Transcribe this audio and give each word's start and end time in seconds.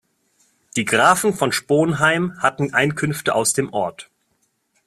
Die 0.77 0.85
Grafen 0.85 1.31
von 1.31 1.51
Sponheim 1.51 2.33
hatten 2.41 2.73
Einkünfte 2.73 3.35
aus 3.35 3.53
dem 3.53 3.71
Ort. 3.71 4.09